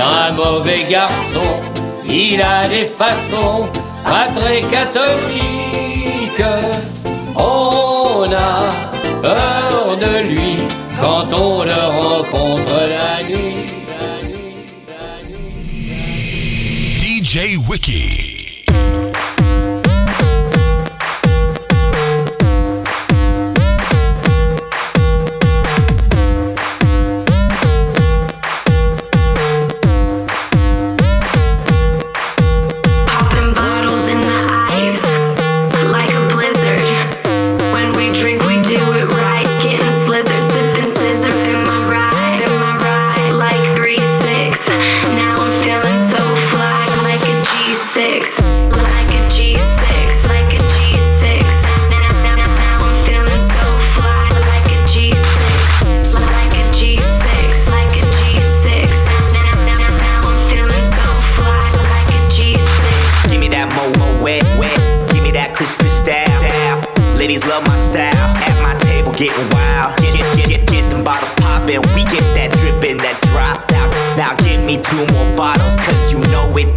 un 0.00 0.32
mauvais 0.32 0.84
garçon. 0.88 1.60
Il 2.08 2.40
a 2.40 2.68
des 2.68 2.86
façons 2.86 3.68
pas 4.04 4.28
très 4.34 4.62
catholiques. 4.62 6.44
On 7.36 8.30
a 8.32 8.70
peur 9.22 9.96
de 9.96 10.28
lui 10.28 10.56
quand 11.00 11.32
on 11.32 11.64
le 11.64 11.80
rencontre 12.00 12.88
la 12.88 13.22
nuit. 13.28 13.66
La 14.00 14.28
nuit, 14.28 14.66
la 14.88 15.28
nuit. 15.28 17.22
DJ 17.22 17.56
Wiki. 17.68 18.27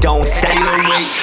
don't 0.02 0.28
stay 0.28 0.50
awake. 0.50 1.21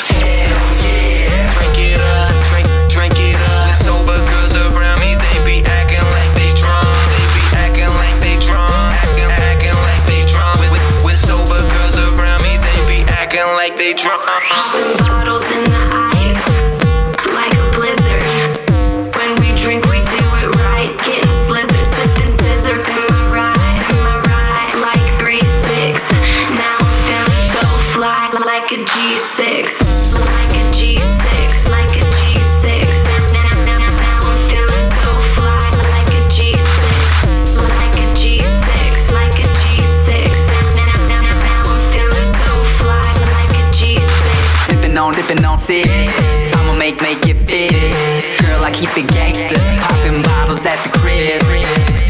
the 49.03 49.13
gangsters, 49.13 49.65
popping 49.77 50.23
bottles 50.23 50.67
at 50.67 50.77
the 50.83 50.99
crib. 50.99 51.41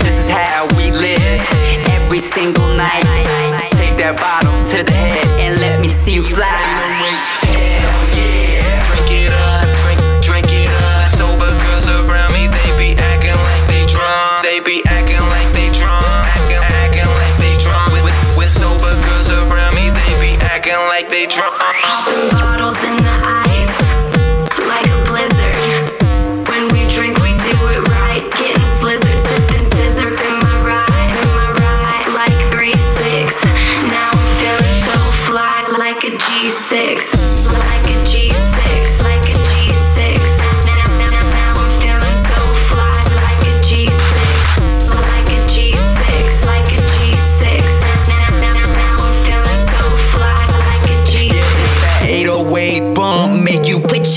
This 0.00 0.24
is 0.24 0.30
how 0.30 0.66
we 0.76 0.90
live 0.90 1.40
every 1.90 2.18
single 2.18 2.72
night. 2.74 3.04
Take 3.72 3.96
that 3.98 4.16
bottle 4.16 4.56
to 4.68 4.82
the 4.82 4.92
head 4.92 5.26
and 5.40 5.60
let 5.60 5.80
me 5.80 5.88
see 5.88 6.14
you 6.14 6.22
fly. 6.22 7.37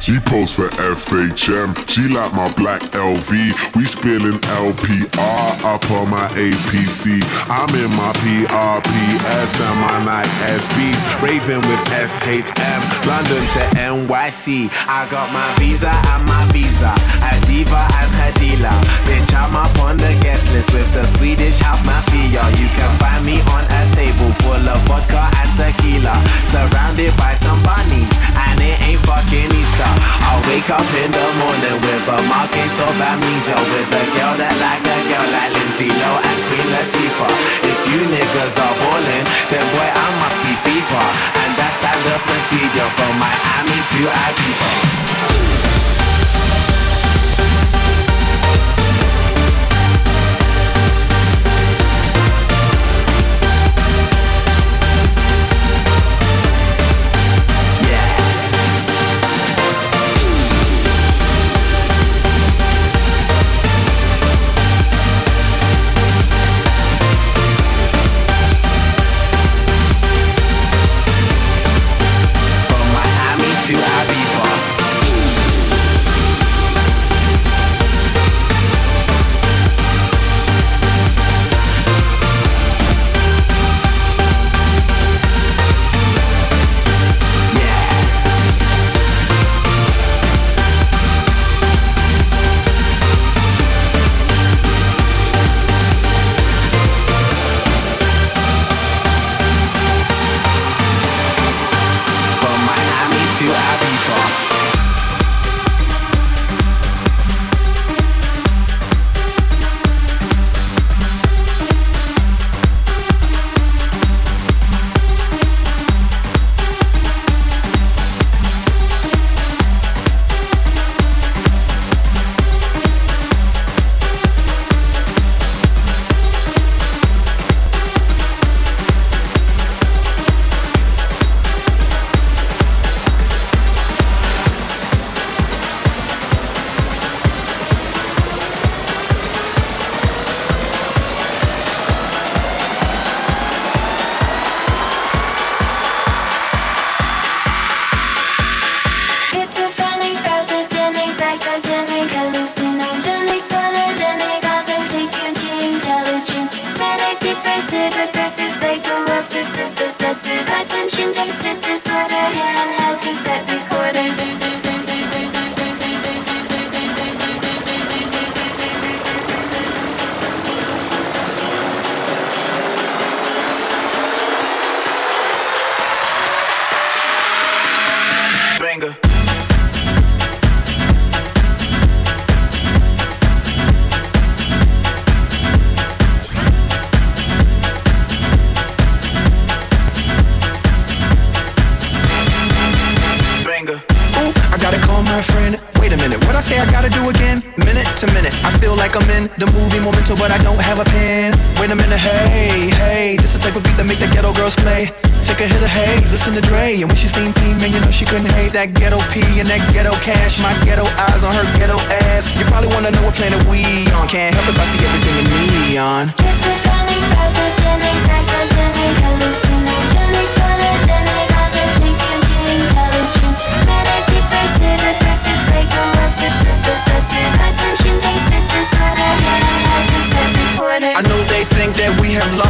She 0.00 0.18
posts 0.20 0.56
for 0.56 0.68
FHM. 0.80 1.76
She 1.84 2.08
like 2.08 2.32
my 2.32 2.50
black 2.56 2.80
LV. 2.96 3.30
We 3.76 3.84
spilling 3.84 4.40
LPR 4.48 5.60
up 5.60 5.84
on 5.92 6.08
my 6.08 6.24
APC. 6.40 7.20
I'm 7.52 7.68
in 7.76 7.90
my 8.00 8.08
PRPS 8.24 9.60
and 9.60 9.76
my 9.84 10.00
Nike 10.08 10.32
SBs. 10.56 11.00
Raving 11.20 11.60
with 11.68 11.84
SHM. 11.92 12.80
London 13.04 13.44
to 13.52 13.62
NYC. 13.76 14.72
I 14.88 15.06
got 15.10 15.28
my 15.36 15.52
visa 15.60 15.92
and 15.92 16.24
my 16.24 16.48
visa. 16.48 16.96
A 17.20 17.36
diva 17.44 17.84
and 18.00 18.10
dealer. 18.40 18.72
Bitch, 19.04 19.30
I'm 19.36 19.54
up 19.54 19.76
on 19.84 19.98
the 19.98 20.16
guest 20.24 20.48
list 20.56 20.72
with 20.72 20.88
the 20.94 21.04
Swedish 21.12 21.60
house 21.60 21.84
mafia. 21.84 22.40
You 22.56 22.72
can 22.72 22.92
find 22.96 23.20
me 23.24 23.36
on 23.52 23.68
a 23.68 23.82
table 23.92 24.32
full 24.40 24.64
of 24.64 24.80
vodka 24.88 25.28
and 25.44 25.50
tequila. 25.60 26.16
Surrounded 26.48 27.12
by 27.20 27.34
some 27.34 27.60
bunnies. 27.62 28.08
And 28.48 28.60
it 28.64 28.80
ain't 28.88 29.00
fucking 29.04 29.52
Easter. 29.52 29.89
I'll 30.28 30.42
wake 30.48 30.70
up 30.70 30.86
in 31.02 31.10
the 31.10 31.26
morning 31.40 31.78
with 31.82 32.14
a 32.14 32.18
market 32.30 32.72
of 32.86 32.94
amnesia 32.96 33.56
With 33.58 33.90
a 33.90 34.04
girl 34.14 34.34
that 34.38 34.54
like 34.62 34.84
a 34.86 34.98
girl 35.10 35.26
like 35.34 35.52
Lindsay 35.54 35.90
Low 35.90 36.16
and 36.18 36.38
Queen 36.48 36.68
Latifah. 36.74 37.32
If 37.66 37.78
you 37.90 38.00
niggas 38.10 38.56
are 38.58 38.74
ballin', 38.80 39.26
then 39.50 39.64
boy 39.74 39.88
I 39.90 40.06
must 40.22 40.38
be 40.42 40.52
FIFA 40.64 41.04
And 41.42 41.50
that's 41.58 41.76
standard 41.78 42.22
procedure 42.26 42.90
from 42.98 43.12
Miami 43.18 43.78
to 43.78 44.00
Ibiza 44.06 45.99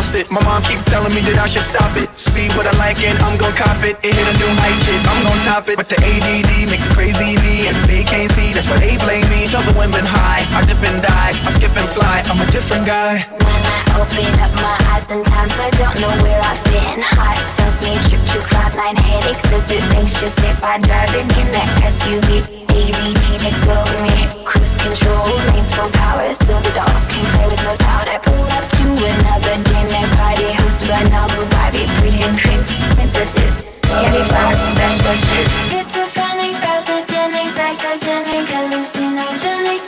lost 0.00 0.16
it. 0.16 0.30
My 0.30 0.42
mom 0.48 0.62
keep 0.62 0.80
telling 0.88 1.12
me 1.12 1.20
that 1.28 1.36
I 1.36 1.44
should 1.44 1.62
stop 1.62 1.92
it. 2.00 2.08
See 2.16 2.48
what 2.56 2.64
I 2.64 2.72
like 2.80 2.96
and 3.04 3.20
I'm 3.20 3.36
gon' 3.36 3.52
cop 3.52 3.84
it. 3.84 4.00
It 4.00 4.16
hit 4.16 4.26
a 4.32 4.36
new 4.40 4.52
height, 4.56 4.78
shit. 4.80 4.96
I'm 5.04 5.20
gon' 5.28 5.40
top 5.44 5.68
it. 5.68 5.76
But 5.76 5.92
the 5.92 6.00
ADD 6.00 6.72
makes 6.72 6.88
it 6.88 6.92
crazy 6.96 7.36
me, 7.44 7.68
and 7.68 7.76
they 7.84 8.02
can't 8.02 8.32
see. 8.32 8.56
That's 8.56 8.64
why 8.64 8.80
they 8.80 8.96
blame 8.96 9.28
me. 9.28 9.44
Tell 9.44 9.60
the 9.60 9.76
women 9.76 10.00
high, 10.00 10.40
I 10.56 10.64
dip 10.64 10.80
and 10.80 11.04
die, 11.04 11.36
I 11.36 11.50
skip 11.52 11.76
and 11.76 11.88
fly. 11.92 12.24
I'm 12.32 12.40
a 12.40 12.48
different 12.50 12.86
guy. 12.86 13.59
Open 13.98 14.32
up 14.40 14.52
my 14.62 14.76
eyes, 14.92 15.06
sometimes 15.08 15.54
I 15.58 15.70
don't 15.74 15.96
know 16.00 16.12
where 16.22 16.40
I've 16.40 16.62
been. 16.70 17.02
Heart 17.02 17.42
tells 17.56 17.76
me 17.82 17.98
trip 18.06 18.22
to 18.34 18.38
cloudline 18.46 18.98
headaches 18.98 19.50
as 19.52 19.70
it 19.70 19.82
anxious 19.98 20.36
if 20.44 20.62
I 20.62 20.78
driving 20.78 21.28
in 21.40 21.48
that 21.50 21.70
SUV. 21.90 22.60
ADD 22.70 23.22
takes 23.42 23.66
over 23.66 23.98
me. 24.02 24.14
Cruise 24.44 24.74
control, 24.78 25.26
lanes 25.52 25.74
full 25.74 25.90
power, 25.90 26.32
so 26.32 26.54
the 26.60 26.72
dogs 26.72 27.06
can 27.10 27.24
play 27.34 27.46
with 27.50 27.62
no 27.66 27.74
powder. 27.82 28.18
Pull 28.22 28.46
up 28.56 28.64
to 28.78 28.86
another 28.86 29.56
dinner 29.68 30.06
party, 30.16 30.48
hosted 30.62 30.88
by 30.88 31.02
Malibu 31.10 31.44
Barbie, 31.50 31.86
pretty 31.98 32.22
and 32.22 32.38
pink 32.38 32.62
princesses. 32.94 33.66
Me 33.90 34.22
flowers, 34.24 34.62
best 34.78 35.02
wishes. 35.02 35.50
Schizophrenic, 35.66 36.54
pathogenic, 36.62 37.50
psychogenic, 37.52 38.46
hallucinogenic, 38.46 39.82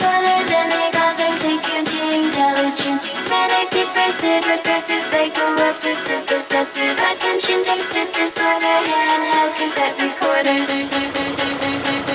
depressive, 4.13 4.59
aggressive, 4.59 5.03
psycho, 5.03 5.67
obsessive, 5.67 6.27
possessive, 6.27 6.97
attention 7.11 7.63
deficit 7.63 8.13
disorder, 8.13 8.77
handheld 8.85 9.55
cassette 9.55 9.99
recorder. 9.99 12.12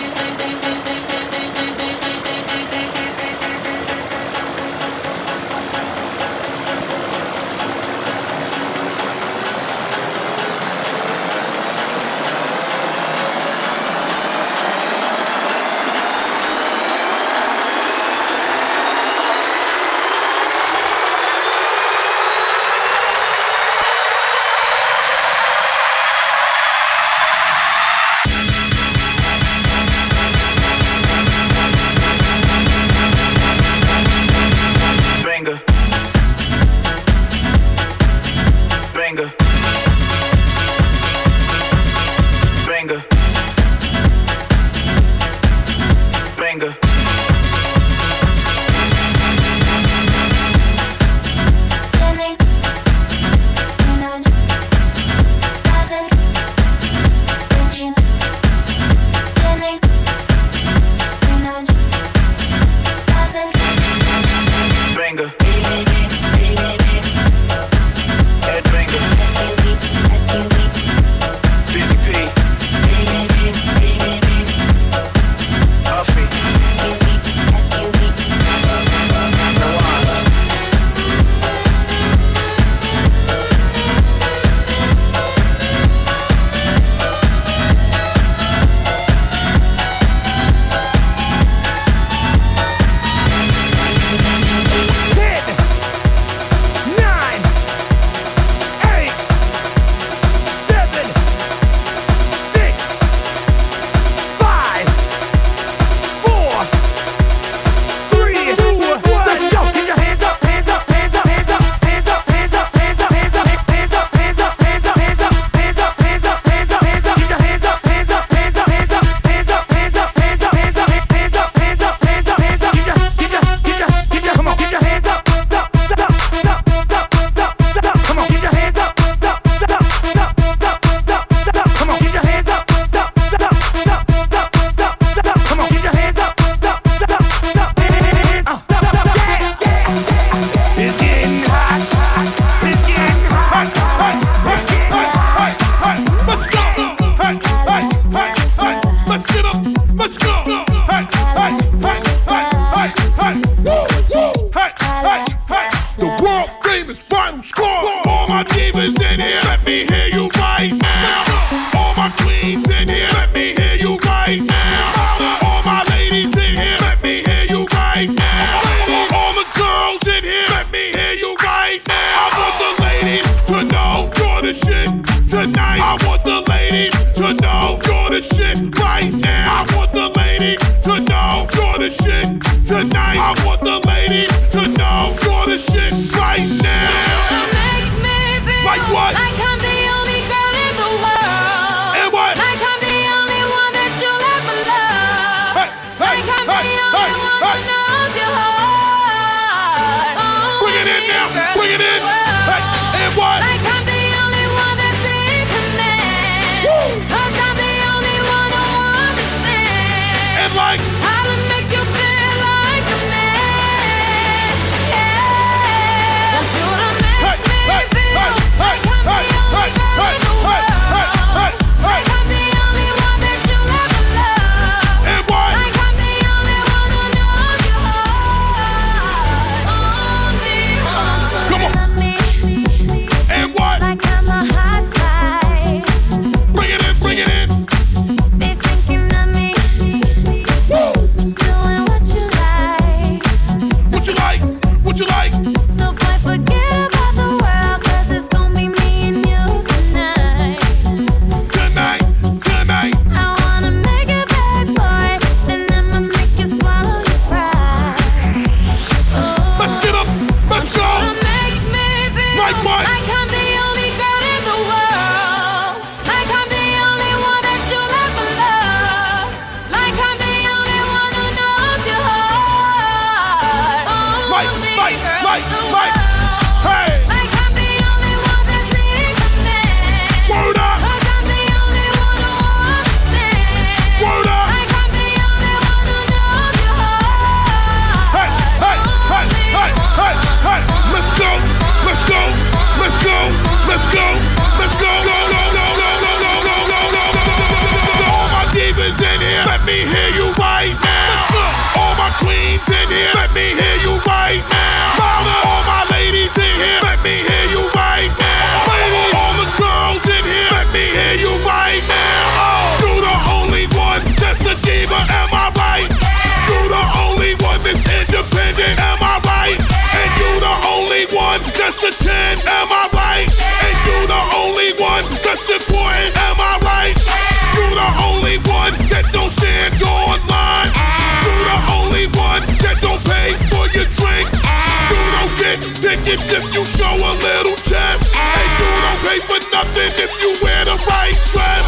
tickets 335.81 336.33
if 336.33 336.43
you 336.55 336.67
show 336.67 336.91
a 336.91 337.13
little 337.23 337.55
chest. 337.63 338.03
And 338.17 338.49
you 338.59 338.71
don't 338.83 339.01
pay 339.07 339.19
for 339.23 339.39
nothing 339.55 339.91
if 340.03 340.11
you 340.23 340.35
wear 340.43 340.65
the 340.65 340.75
right 340.91 341.15
dress. 341.31 341.65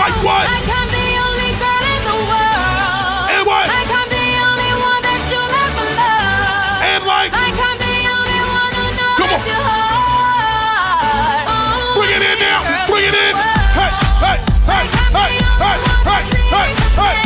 like 0.00 0.16
what? 0.24 0.48
Like 0.48 0.68
I'm 0.72 0.88
the 0.88 1.08
only 1.20 1.50
girl 1.60 1.84
in 1.92 2.02
the 2.08 2.18
world. 2.24 3.26
And 3.36 3.44
what? 3.44 3.66
Like 3.68 3.90
I'm 3.92 4.08
the 4.08 4.28
only 4.48 4.72
one 4.80 5.02
that 5.04 5.20
you'll 5.28 5.44
ever 5.44 5.86
love. 6.00 6.80
And 6.88 7.02
like, 7.04 7.32
like 7.36 7.58
I'm 7.60 7.76
the 7.76 7.96
only 8.16 8.40
one 8.48 8.72
who 8.80 8.86
knows 8.96 9.18
Come 9.20 9.30
on. 9.36 9.40
your 9.44 9.60
heart. 9.68 11.44
Oh, 11.52 12.00
Bring 12.00 12.16
it 12.16 12.22
in 12.24 12.38
now. 12.40 12.60
Bring 12.88 13.04
it 13.12 13.16
in. 13.16 13.34
Hey, 13.76 13.92
hey, 14.24 14.38
hey, 14.72 14.84
hey, 15.12 15.30
hey, 15.60 15.78
hey, 16.08 16.22
hey, 16.48 16.68
hey. 16.96 17.21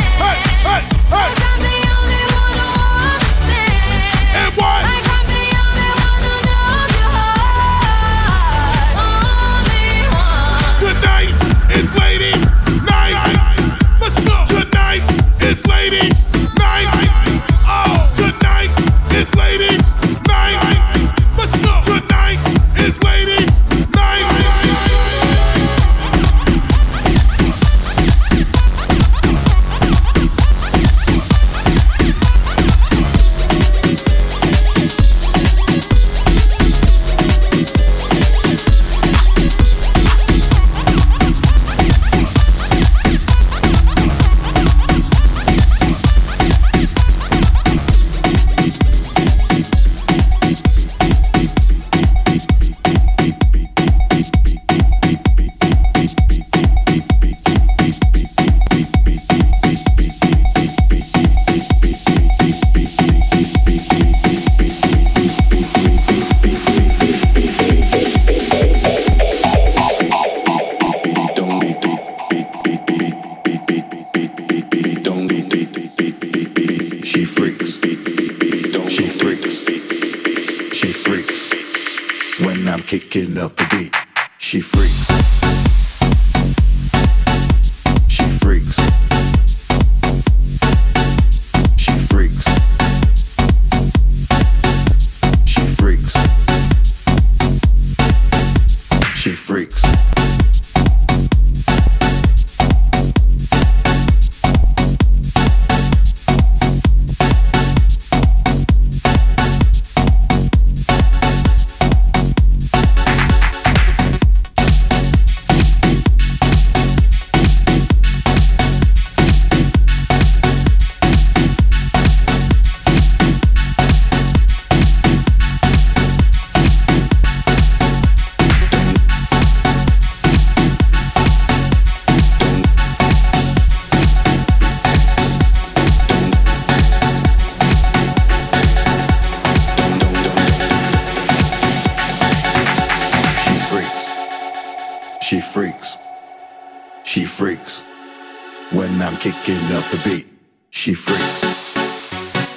I'm 149.01 149.17
kicking 149.17 149.57
up 149.75 149.83
the 149.91 150.01
beat. 150.03 150.27
She 150.69 150.93
freaks. 150.93 151.41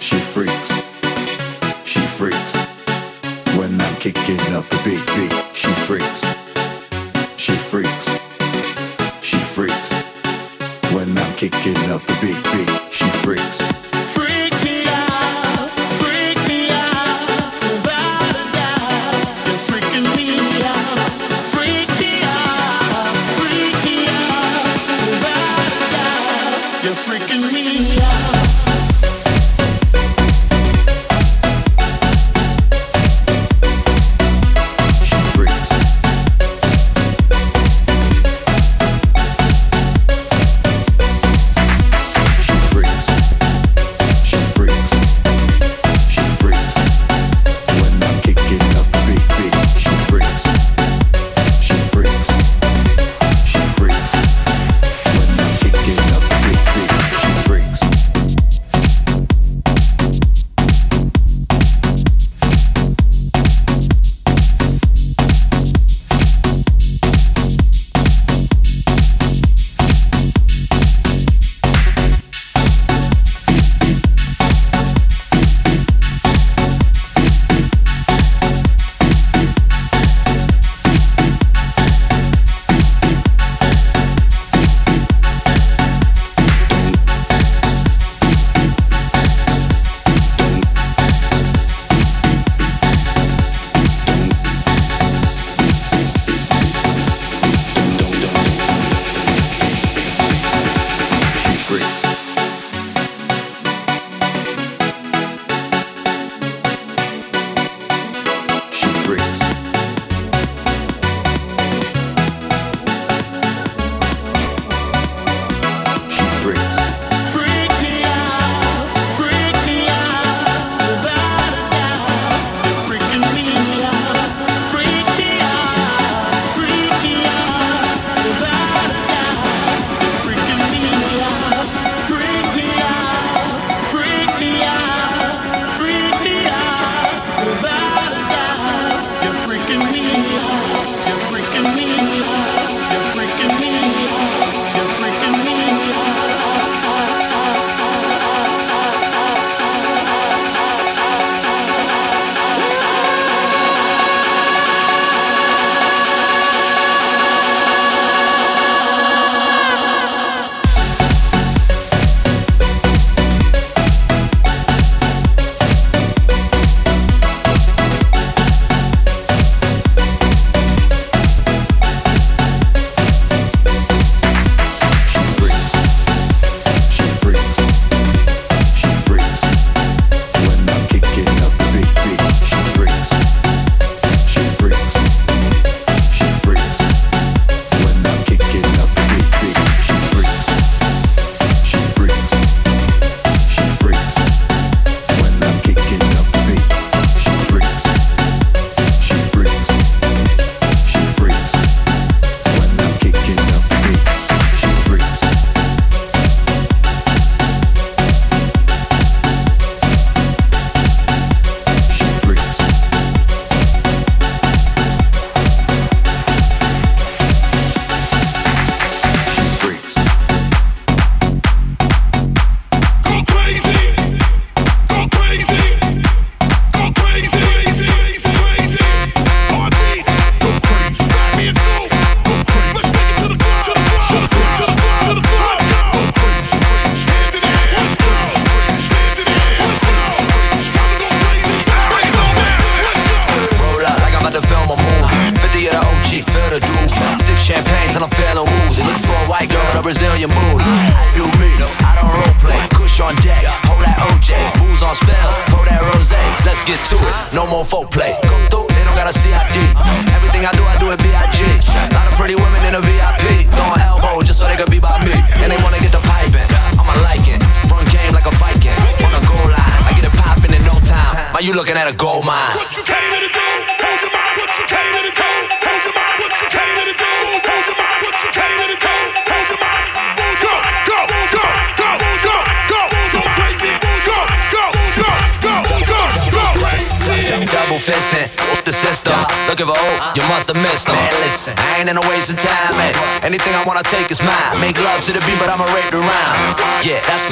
She 0.00 0.16
freaks. 0.16 0.70
She 1.84 2.00
freaks. 2.00 2.54
When 3.56 3.80
I'm 3.80 3.96
kicking 3.96 4.40
up 4.54 4.68
the 4.68 4.80
beat, 4.84 5.04
beat. 5.16 5.32
She 5.54 5.68
freaks. 5.86 6.20
She 7.36 7.52
freaks. 7.52 8.06
She 9.22 9.38
freaks. 9.38 9.92
When 10.94 11.16
I'm 11.18 11.34
kicking 11.36 11.90
up 11.90 12.02
the 12.02 12.16
beat, 12.20 12.42
beat. 12.52 12.92
She 12.92 13.08
freaks. 13.24 13.79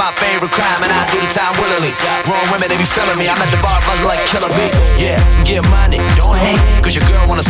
my 0.09 0.15
favorite 0.17 0.53
crime, 0.57 0.81
and 0.81 0.89
I 0.89 1.05
do 1.13 1.21
the 1.21 1.29
time 1.29 1.53
willingly. 1.61 1.93
Wrong 2.25 2.41
women, 2.49 2.73
they 2.73 2.81
be 2.81 2.89
feeling 2.89 3.21
me. 3.21 3.29
I'm 3.29 3.37
at 3.37 3.53
the 3.53 3.61
bar, 3.61 3.77
buzzing 3.85 4.09
like 4.09 4.25
killer 4.25 4.49
Bee. 4.57 4.73
Yeah, 4.97 5.21
get 5.45 5.61
money, 5.69 6.01
don't 6.17 6.33
hate, 6.33 6.57
cause 6.81 6.97
your 6.97 7.05
girl 7.05 7.29
wanna 7.29 7.45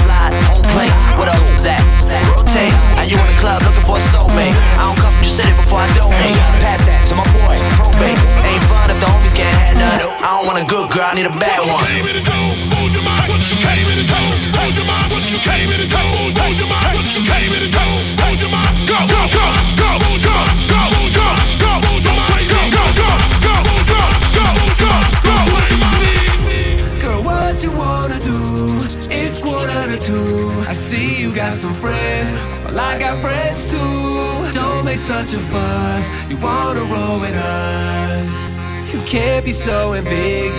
such 35.08 35.32
a 35.32 35.38
fuss. 35.38 36.28
You 36.28 36.36
wanna 36.36 36.82
roll 36.82 37.18
with 37.18 37.34
us. 37.34 38.50
You 38.92 39.00
can't 39.06 39.42
be 39.42 39.52
so 39.52 39.94
ambiguous. 39.94 40.58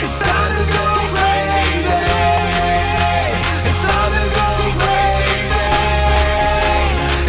It's 0.00 0.18
time 0.20 0.52
to 0.58 0.64
go 0.76 0.86
crazy. 1.14 1.98
It's 3.68 3.80
time 3.90 4.12
to 4.18 4.24
go 4.38 4.48
crazy. 4.82 5.66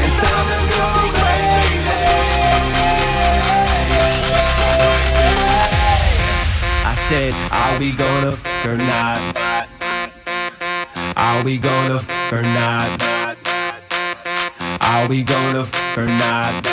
It's 0.05 0.17
time 0.25 0.47
to 0.53 0.61
go 0.77 0.85
crazy. 1.17 2.05
I 6.85 6.93
said, 6.93 7.33
are 7.51 7.79
we 7.79 7.93
gonna 7.93 8.27
f 8.27 8.45
or 8.67 8.77
not? 8.77 9.19
Are 11.17 11.43
we 11.43 11.57
gonna 11.57 11.95
f 11.95 12.31
or 12.31 12.43
not? 12.43 13.14
Are 14.87 15.07
we 15.07 15.23
gonna 15.23 15.59
f 15.59 15.97
or 15.97 16.05
not? 16.05 16.65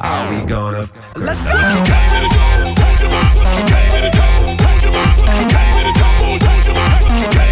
Are 0.00 0.34
we 0.34 0.44
gonna 0.44 0.80
f 0.80 0.92
Let's 1.16 1.42
go! 1.42 1.50
What 1.50 1.74
you 1.74 1.82
came 1.84 2.10
here 2.10 2.22
to 2.22 2.30
do? 2.34 2.74
Touch 2.74 3.00
your 3.02 3.10
mind. 3.10 3.38
What 3.38 3.58
you 3.58 3.64
came 3.70 3.90
here 3.92 4.02
to 4.02 4.10
do? 4.10 4.56
Touch 4.62 4.82
your 4.82 4.92
mind. 4.92 5.20
What 5.20 5.38
you 5.40 5.46
came 5.54 5.72
here 5.78 5.86
to 5.86 5.94
do? 5.94 6.38
Touch 6.44 6.66
your 6.66 6.74
mind. 6.74 7.02
What 7.04 7.20
you 7.22 7.28
came 7.30 7.51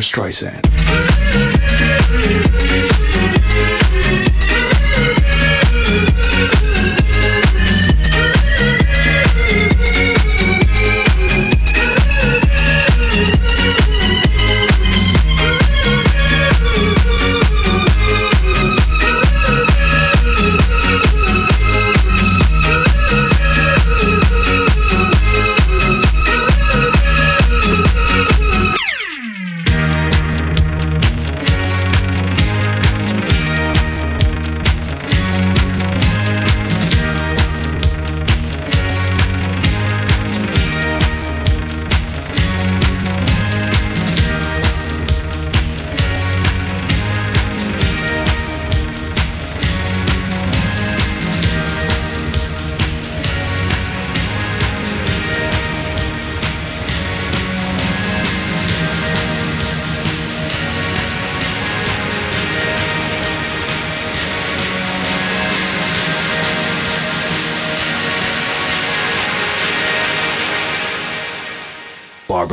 Streisand. 0.00 0.69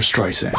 Streisand. 0.00 0.54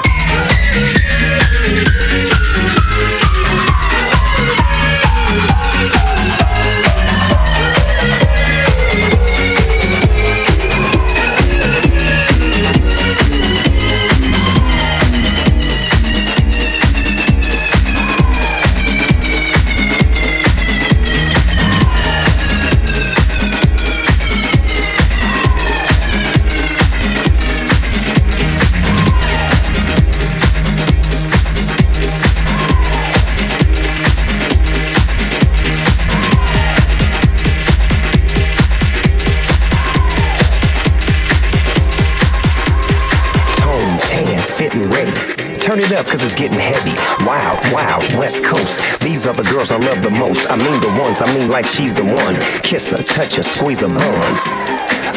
Cause 46.08 46.24
it's 46.24 46.34
getting 46.34 46.60
heavy. 46.60 46.96
Wild, 47.26 47.60
wild, 47.74 48.04
West 48.16 48.44
Coast. 48.44 49.02
These 49.02 49.28
are 49.28 49.34
the 49.34 49.44
girls 49.44 49.72
I 49.72 49.78
love 49.78 50.02
the 50.02 50.10
most. 50.10 50.50
I 50.50 50.56
mean 50.56 50.80
the 50.80 50.90
ones, 51.00 51.22
I 51.22 51.28
mean 51.38 51.50
like 51.50 51.66
she's 51.66 51.94
the 51.94 52.06
one. 52.06 52.36
Kiss 52.64 52.92
her, 52.92 53.04
touch 53.04 53.36
her, 53.36 53.44
squeeze 53.44 53.82
her 53.82 53.90
buns. 53.90 54.42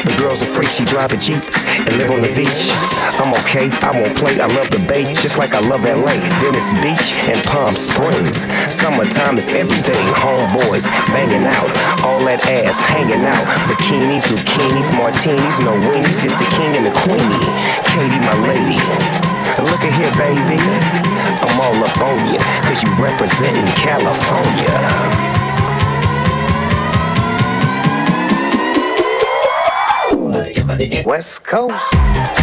The 0.05 0.15
girl's 0.21 0.43
a 0.43 0.47
freak, 0.47 0.69
she 0.69 0.85
drive 0.85 1.13
a 1.13 1.17
Jeep 1.17 1.41
and 1.41 1.97
live 1.97 2.11
on 2.11 2.21
the 2.21 2.33
beach. 2.35 2.69
I'm 3.17 3.33
okay, 3.41 3.73
I 3.81 3.95
won't 3.95 4.17
play, 4.19 4.37
I 4.41 4.47
love 4.47 4.69
the 4.69 4.81
bay, 4.85 5.05
just 5.15 5.39
like 5.39 5.55
I 5.55 5.61
love 5.61 5.85
LA. 5.85 6.19
Venice 6.45 6.73
Beach 6.85 7.17
and 7.25 7.41
Palm 7.49 7.73
Springs. 7.73 8.45
Summertime 8.69 9.39
is 9.39 9.49
everything, 9.49 10.05
homeboys 10.21 10.85
banging 11.09 11.47
out. 11.47 11.71
All 12.05 12.21
that 12.27 12.45
ass 12.51 12.79
hanging 12.93 13.25
out. 13.25 13.45
Bikinis, 13.71 14.29
zucchinis, 14.29 14.93
martinis, 14.93 15.61
no 15.61 15.73
wings, 15.89 16.21
just 16.21 16.37
the 16.37 16.49
king 16.59 16.77
and 16.77 16.85
the 16.85 16.95
queenie. 17.01 17.49
Katie, 17.95 18.21
my 18.29 18.37
lady. 18.45 19.34
Look 19.63 19.81
at 19.87 19.95
here, 19.95 20.11
baby. 20.19 20.59
I'm 21.47 21.61
all 21.61 21.85
up 21.85 21.99
on 21.99 22.33
you, 22.33 22.39
cause 22.67 22.83
you 22.83 22.91
representing 22.97 23.67
California. 23.77 25.25
West 31.05 31.45
Coast. 31.45 32.34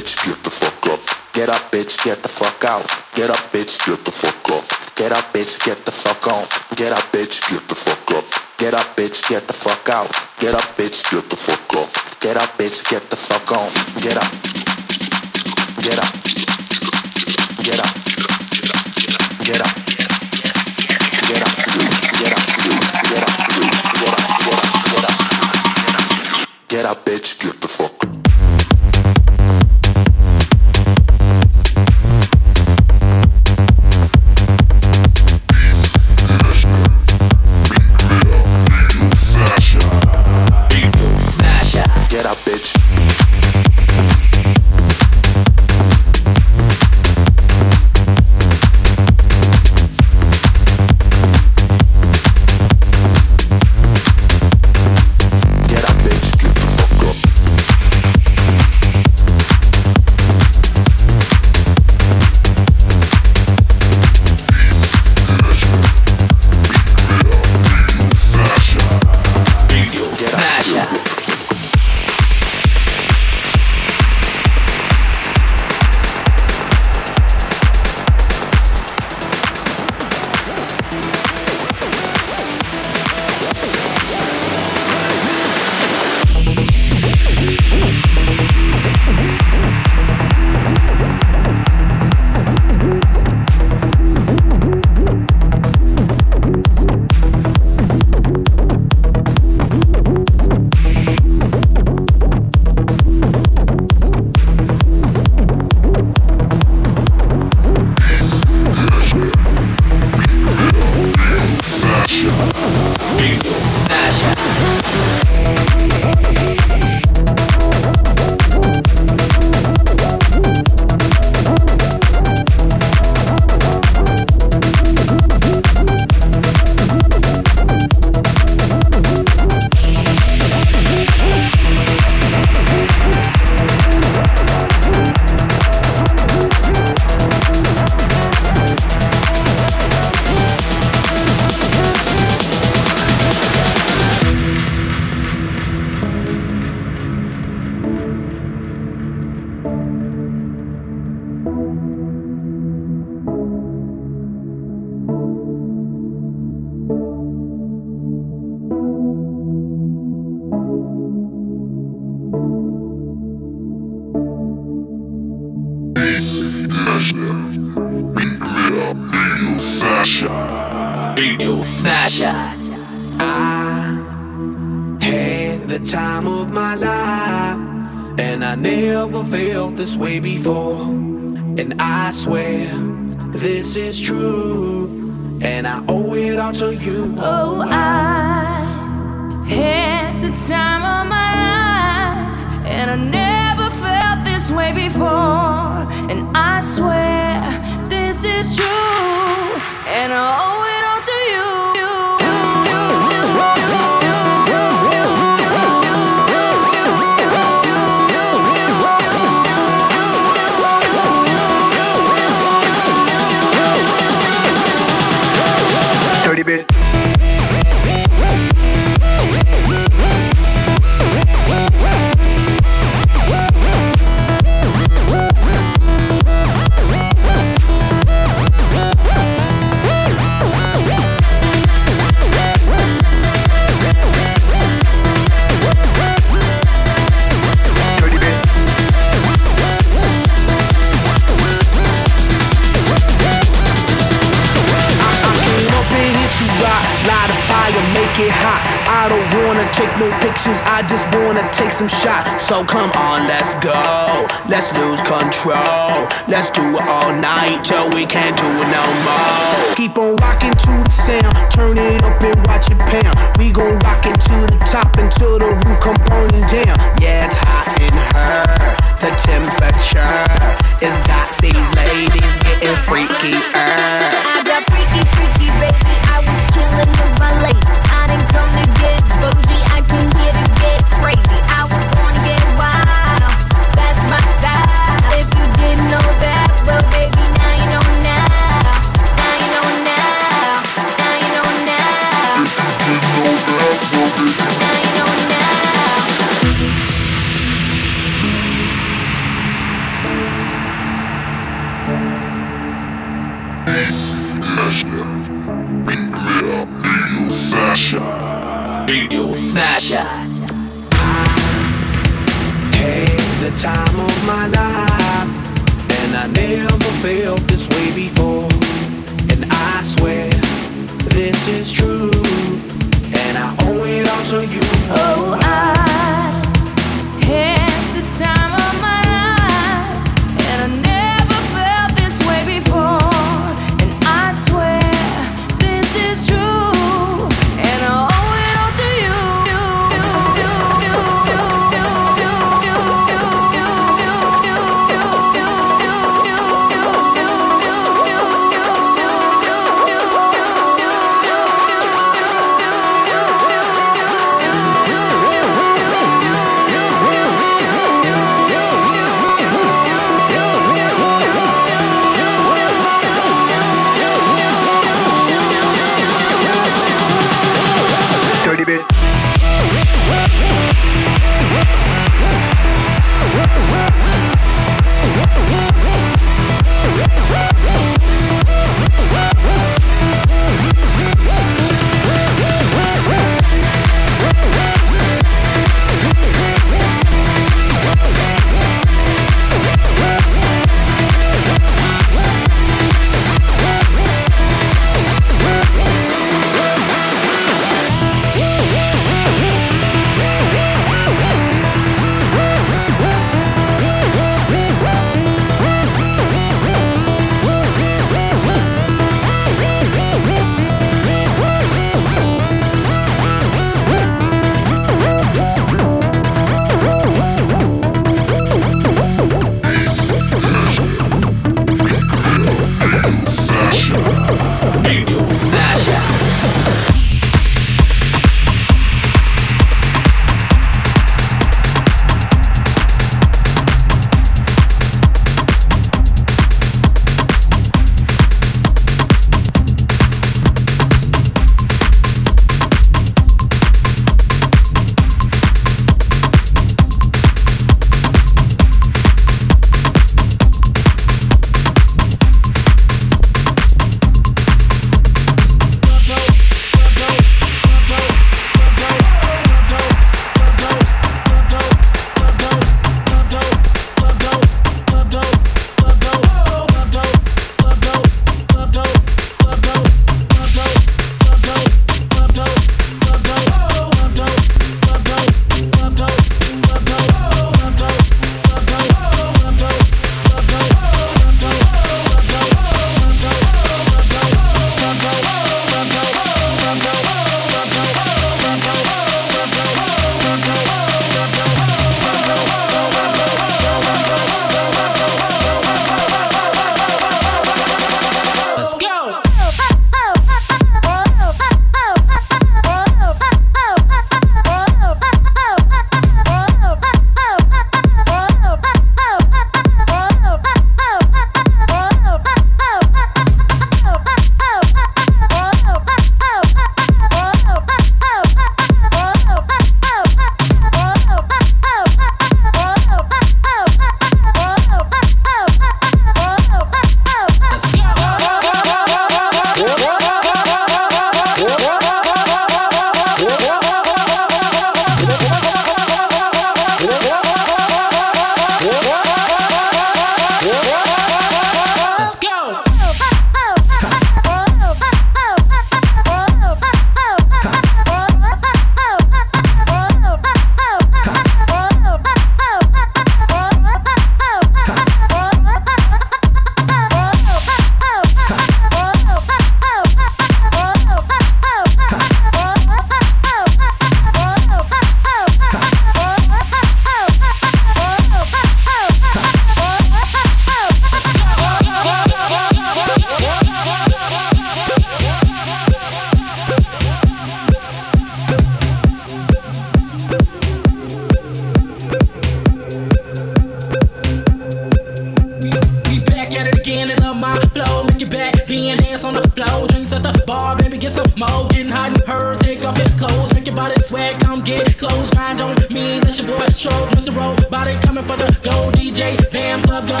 Stroke. 596.64 596.88
Mr. 596.96 597.12
Robot 597.12 597.68
coming 597.84 598.04
for 598.04 598.16
the 598.16 598.28
go. 598.40 598.72
DJ, 598.72 599.16
damn 599.30 599.60
club 599.60 599.84
go. 599.86 600.00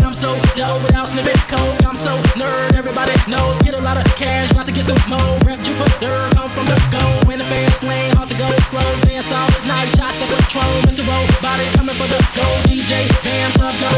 I'm 0.00 0.14
so 0.14 0.32
dope 0.56 0.80
without 0.82 1.08
sniffing 1.08 1.36
coke. 1.52 1.84
I'm 1.84 1.96
so 1.96 2.16
nerd, 2.40 2.72
everybody 2.72 3.12
know. 3.28 3.44
Get 3.60 3.74
a 3.74 3.82
lot 3.84 3.96
of 4.00 4.08
cash, 4.16 4.50
about 4.50 4.64
to 4.66 4.72
get 4.72 4.86
some 4.88 4.96
more. 5.04 5.32
Rep 5.44 5.60
Jupiter, 5.60 6.16
come 6.32 6.48
from 6.48 6.64
the 6.64 6.78
go. 6.88 7.04
In 7.28 7.38
the 7.38 7.44
fast 7.44 7.82
lane, 7.84 8.16
hard 8.16 8.28
to 8.32 8.36
go 8.40 8.48
slow. 8.70 8.88
Dance 9.04 9.32
all 9.32 9.48
night, 9.68 9.92
shots 9.92 10.20
of 10.24 10.28
Patron. 10.32 10.72
Mr. 10.88 11.04
Robot 11.04 11.60
coming 11.76 11.96
for 12.00 12.08
the 12.08 12.20
go. 12.32 12.46
DJ, 12.64 13.04
damn 13.20 13.52
club 13.58 13.76
go. 13.76 13.90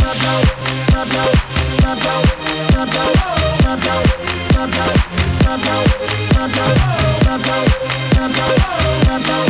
Club 0.00 0.18
go, 0.24 0.34
club 0.88 1.08
go, 1.12 1.24
club 1.84 1.98
go, 2.00 2.16
club 2.72 2.88
go, 2.96 3.04
club 3.60 3.80
go, 3.84 3.96
club 4.48 4.70
go, 4.72 4.72
club 4.72 4.72
go, 4.72 4.88
club 5.44 5.60
go, 5.60 5.76
club 6.32 6.50
go, 6.56 6.78
club 7.20 7.42
go, 7.44 7.58
club 8.16 8.32
go, 8.32 9.28
club 9.28 9.49